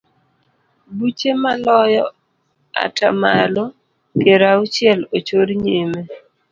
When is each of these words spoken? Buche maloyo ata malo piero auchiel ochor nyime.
Buche 0.97 1.31
maloyo 1.43 2.03
ata 2.85 3.07
malo 3.21 3.63
piero 4.19 4.45
auchiel 4.53 4.99
ochor 5.17 5.47
nyime. 5.63 6.01